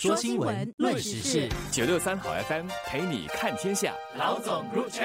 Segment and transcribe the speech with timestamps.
[0.00, 3.92] 说新闻，论时事，九六三好 FM 陪你看天下。
[4.18, 5.04] 老总入场。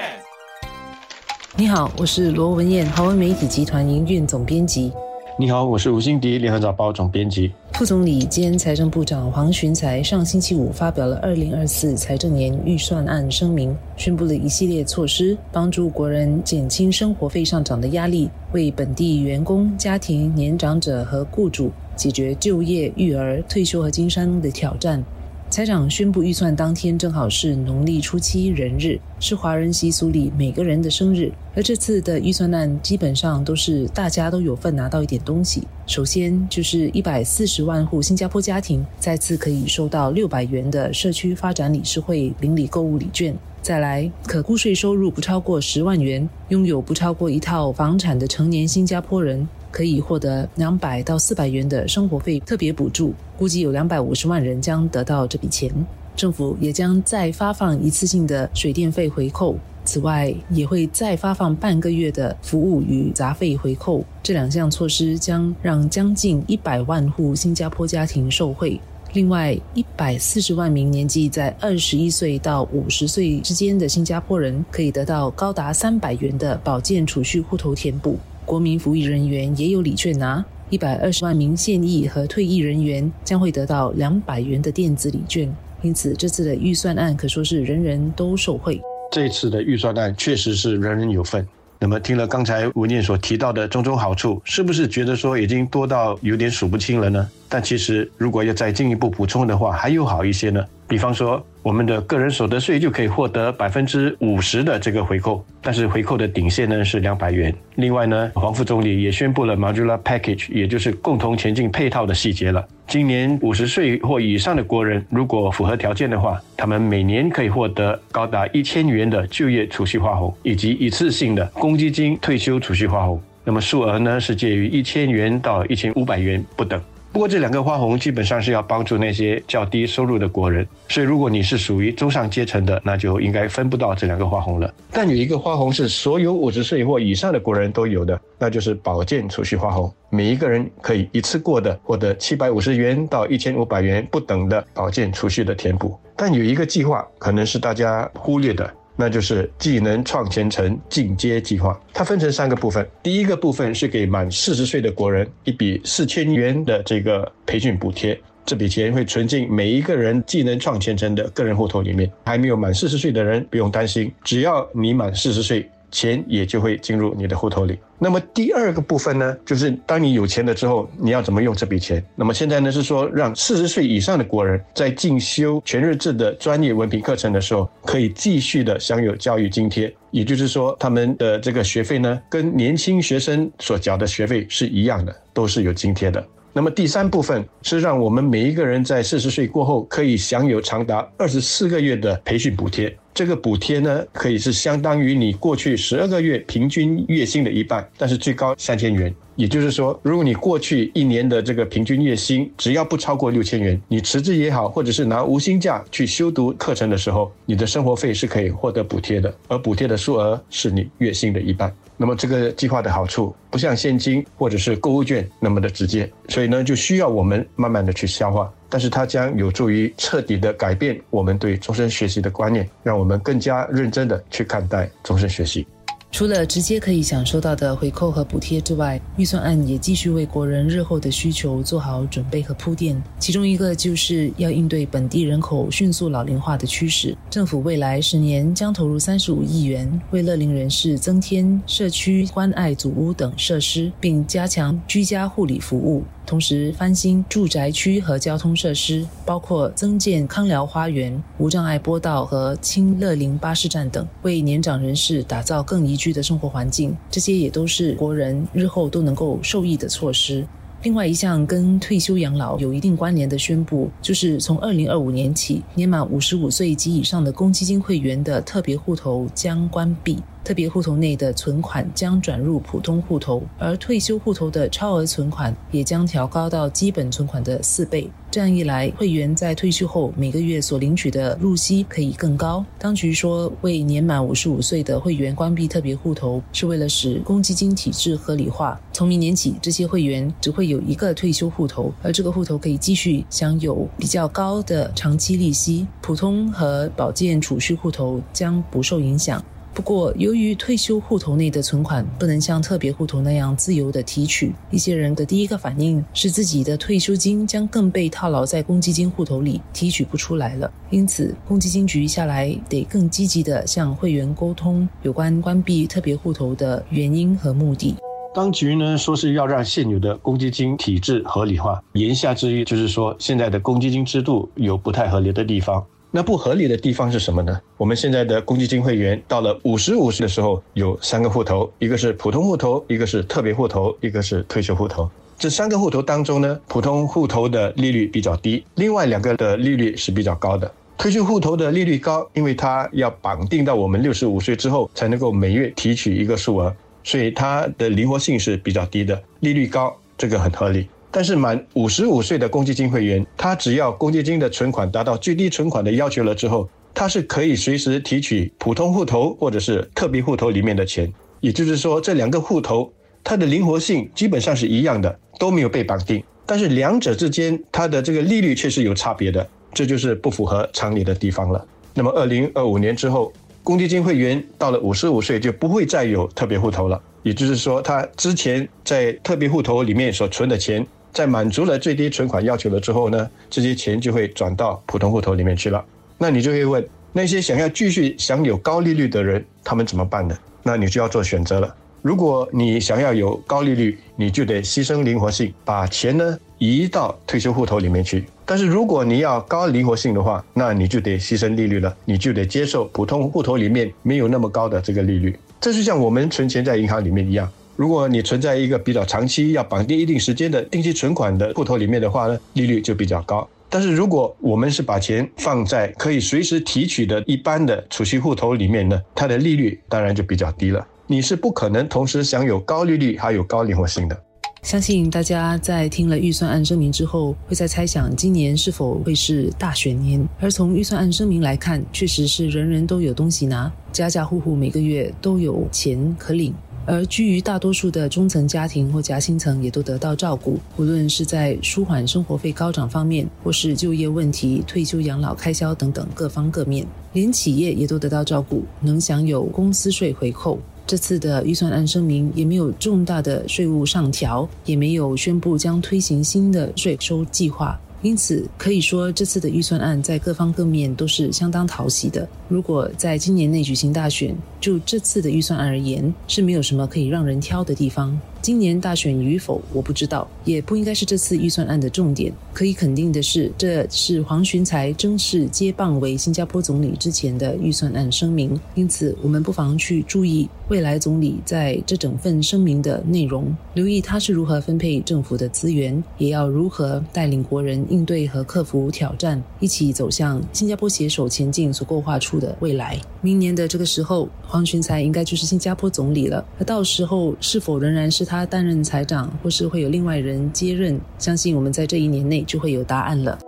[1.54, 4.90] 你好，我是罗文艳，华文媒体集团营运总编辑。
[5.38, 7.52] 你好，我是吴欣迪，联合早报总编辑。
[7.74, 25.02] 副总理兼财政部长黄循才上星期五发表了二零二四财政年预算案声明，宣布了一系列措施，帮助国人减轻生活费上涨的压力，为本地员工、家庭、年长者和雇主解决就业、育儿、退休和经商的挑战。
[25.48, 31.32] 财长宣布预算当天正好是农历初七人日，是华人习俗里每个人的生日。
[31.54, 35.62] 而这次的预算案基本上都是大家都有份拿到一点东西。
[35.86, 43.32] 首先就是一百四十万户新加坡家庭再次可以收到六百元的社区发展理事会邻里购物礼券。
[43.62, 49.48] 再来，可估税收入不超过十万元，拥有不超过一套房产的成年新加坡人。
[49.76, 55.70] 可以获得两百到四百元的生活费特别补助，估计有两百五十万人将得到这笔钱。
[56.16, 64.02] 政府也将再发放一次性的水电费回扣，此外也会再发放半个月的服务与杂费回扣。
[64.22, 68.80] 这两项措施将让将近一百万户新加坡家庭受惠。
[69.12, 78.18] 另外，一百四十万名年纪在二十一岁到五十岁之间的新加坡人，可以得到高达三百元的保健储蓄户头填补。
[78.46, 85.52] 国民服役人员也有礼券拿，一百二十万名现役和退役人员将会得到两百元的电子礼券。
[85.82, 88.80] 因此，这次的预算案可说是人人都受惠。
[89.10, 91.44] 这次的预算案确实是人人有份。
[91.80, 97.28] 那么，听了刚才文念所提到的种种好处，是不是觉得说已经多到有点数不清了呢？
[97.48, 100.64] 但其实，如果要再进一步补充的话，还有好一些呢。
[100.88, 107.52] 比方说，我们的个人所得税就可以获得百分之五十的这个回扣，但是回扣的顶线呢是两百元。
[107.74, 112.64] 另外呢，黄副总理也宣布了 Modular Package，也就是共同前进配套的细节了。
[112.86, 123.20] 今年五十岁或以上的国人，如果符合条件的话，他们每年可以获得高达一千元的就业储蓄花红，以及一次性的公积金退休储蓄花红。
[123.42, 126.80] 那么数额呢是介于一千元到一千五百元不等。
[127.16, 134.70] 不过这两个花红基本上是要帮助那些较低收入的国人，所以如果你是属于中上阶层的，那就应该分不到这两个花红了。
[134.92, 145.98] 但有一个花红是所有五十岁或以上的国人都有的，那就是保健储蓄花红，每一个人可以一次过的获得七百五十元到一千五百元不等的保健储蓄的填补。
[146.16, 148.70] 但有一个计划可能是大家忽略的。
[148.96, 152.86] 那就是技能创前程进阶计划，它分成三个部分。
[153.02, 162.10] 第一个部分是给满四十岁的国人一笔四千元的这个培训补贴，这笔钱会存进每一个人技能创前程的个人户头里面。
[162.24, 165.68] 还没有满四十岁的人不用担心，只要你满四十岁。
[165.96, 167.78] 钱也就会进入你的户头里。
[167.98, 172.04] 那么第二个部分呢，就是当你有钱了之后，你要怎么用这笔钱？
[172.14, 179.90] 那么现在呢，是说让四十岁以上的国人在进修全日制的专业文凭课程的时候，可以继续的享有教育津贴。
[180.10, 186.22] 也就是说，他们的这个学费呢，跟年轻学生所缴的学费是一样的，都是有津贴的。
[186.52, 192.94] 那么第三部分是让我们每一个人在四十岁过后可以享有长达二十四个月的培训补贴。
[193.16, 199.12] 这个补贴呢，可以是相当于你过去十二个月平均月薪的一半，但是最高三千元。
[199.36, 211.74] 也就是说，如果你过去一年的这个平均月薪只要不超过六千元，你辞职也好，或者是拿无薪假去修读课程的时候，你的生活费是可以获得补贴的，而补贴的数额是你月薪的一半。
[211.96, 218.52] 那么这个计划的好处不像现金或者是购物券那么的直接，所以呢就需要我们慢慢的去消化。
[218.68, 225.66] 但是它将有助于彻底的改变我们对终身学习的观念，让我们更加认真的去看待终身学习。
[226.16, 232.96] 除了直接可以享受到的回扣和补贴之外，预算案也继续为国人日后的需求做好准备和铺垫。
[233.18, 246.02] 其中一个就是要应对本地人口迅速老龄化的趋势，政府未来十年将投入三十五亿元，为乐龄人士增添社区关爱祖屋等设施，并加强居家护理服务。
[246.26, 256.96] 同时翻新住宅区和交通设施，包括增建康疗花园、无障碍波道和清乐林巴士站等，为年长人士打造更宜居的生活环境。
[257.08, 260.44] 这些也都是国人日后都能够受益的措施。
[260.82, 278.08] 另外一项跟退休养老有一定关联的宣布，就是从二零二五年起，年满五十五岁及以上的公积金会员的特别户头将关闭，特别户头内的存款将转入普通户头，而退休户头的超额存款也将调高到基本存款的四倍。
[278.36, 282.62] 这样一来，会员在退休后每个月所领取的入息可以更高。
[282.78, 288.78] 当局说，为年满五十五岁的会员关闭特别户头，是为了使公积金体制合理化。
[288.92, 295.86] 从明年起，这些会员只会有一个退休户头，而这个户头可以继续享有比较高的长期利息。
[296.02, 299.42] 普通和保健储蓄户头将不受影响。
[299.76, 310.72] 不过，由于退休户头内的存款不能像特别户头那样自由的提取，一些人的第一个反应是自己的退休金将更被套牢在公积金户头里，提取不出来了。
[310.88, 317.94] 因此，公积金局下来得更积极的向会员沟通有关关闭特别户头的原因和目的。
[318.34, 325.84] 当局呢说是要让现有的公积金体制合理化，言下之意就是说现在的公积金制度有不太合理的地方。
[326.10, 327.60] 那不合理的地方是什么呢？
[327.76, 335.10] 我们现在的公积金会员到了五十五岁的时候，有三个户头，一个是普通户头，一个是特别户头，一个是退休户头。
[335.38, 340.72] 这三个户头当中呢，普通户头的利率比较低，另外两个的利率是比较高的。
[340.96, 346.74] 退休户头的利率高，因为它要绑定到我们六十五岁之后才能够每月提取一个数额，
[347.04, 350.88] 所以它的灵活性是比较低的，利率高，这个很合理。
[351.16, 361.10] 但是满五十五岁的公积金会员，他只要公积金的存款达到最低存款的要求了之后，他是可以随时提取普通户头或者是特别户头里面的钱。
[361.40, 362.92] 也就是说，这两个户头
[363.24, 366.22] 它的灵活性基本上是一样的，都没有被绑定。
[366.44, 371.66] 但是两者之间它的这个利率却是有差别的，这就是不符合常理的地方了。
[371.94, 373.32] 那么二零二五年之后，
[373.64, 380.86] 公积金会员到了五十五岁就不会再有特别户头了，也就是说，他之前在特别户头里面所存的钱。
[381.16, 385.82] 在满足了最低存款要求了之后呢，这些钱就会转到普通户头里面去了。
[386.18, 390.36] 那你就会问，那些想要继续享有高利率的人，他们怎么办呢？
[390.62, 391.74] 那你就要做选择了。
[392.02, 398.26] 如果你想要有高利率，你就得牺牲灵活性，把钱呢移到退休户头里面去。
[398.44, 405.34] 但是如果你要高灵活性的话，那你就得牺牲利率了，你就得接受普通户头里面没有那么高的这个利率。
[405.58, 407.50] 这就像我们存钱在银行里面一样。
[407.76, 413.46] 如果你存在一个比较长期、要绑定一定时间的定期存款的户头里面的话呢，利率就比较高。
[413.68, 420.86] 但是如果我们是把钱放在可以随时提取的一般的储蓄户头里面呢，它的利率当然就比较低了。
[421.06, 424.18] 你是不可能同时享有高利率还有高灵活性的。
[424.62, 430.26] 相信大家在听了预算案声明之后，会在猜想今年是否会是大选年。
[430.40, 436.52] 而从预算案声明来看，确实是人人都有东西拿，家家户户每个月都有钱可领。
[436.86, 450.58] 而居于大多数的中层家庭或夹心层也都得到照顾，无论是在舒缓生活费高涨方面，或是就业问题、退休养老开销等等各方各面，连企业也都得到照顾，能享有公司税回扣。
[450.86, 457.76] 这次的预算案声明也没有重大的税务上调，也没有宣布将推行新的税收计划。
[458.06, 462.26] 因此，可以说这次的预算案在各方各面都是相当讨喜的。
[462.46, 468.16] 如果在今年内举行大选，就这次的预算案而言，是没有什么可以让人挑的地方。
[468.46, 472.32] 今年大选与否，我不知道，也不应该是这次预算案的重点。
[472.54, 478.56] 可以肯定的是，这是黄循才正式接棒为新加坡总理之前的预算案声明。
[478.76, 492.96] 因此，我们不妨去注意未来总理在这整份声明的内容，留意他是如何分配政府的资源，也要如何带领国人应对和克服挑战，一起走向新加坡携手前进所构画出的未来。
[493.22, 496.46] 明年的这个时候，黄循才应该就是新加坡总理了。
[496.60, 498.35] 而到时候是否仍然是他？
[498.36, 501.00] 他担任财长，或是会有另外人接任？
[501.18, 503.38] 相信我们在这一年内就会有答案了。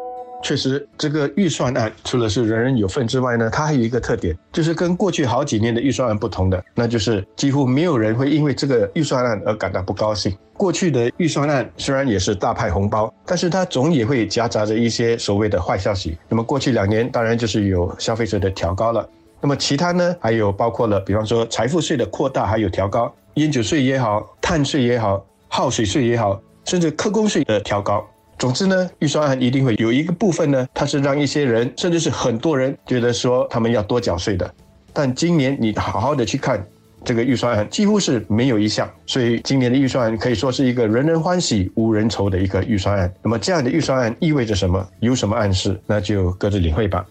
[0.42, 10.34] 确实，这个预算案除了是人人有份之外呢，它还有一个特点，就是跟过去好几年的预算案不同的，那就是几乎没有人会因为这个预算案而感到不高兴。
[10.56, 16.16] 过去的预算案虽然也是大派红包，但是它总也会夹杂着一些所谓的坏消息。
[16.28, 19.06] 那么过去两年当然就是有消费者的调高了，
[19.40, 23.12] 那么其他呢，还有包括了，比方说财富税的扩大还有调高。
[23.38, 28.04] 烟酒税也好，碳税也好，耗水税也好，甚至客工税的调高。
[28.38, 34.52] 总之呢，预算案一定会有一个部分呢，它是让一些人，甚至是很多人觉得说他们要多缴税的。
[34.92, 36.64] 但今年你好好的去看
[37.04, 38.88] 这个预算案，几乎是没有一项。
[39.06, 43.12] 所以今年的预算案可以说是一个人人欢喜无人愁的一个预算案。
[43.22, 44.86] 那么这样的预算案意味着什么？
[45.00, 45.80] 有什么暗示？
[45.86, 47.04] 那就各自领会吧。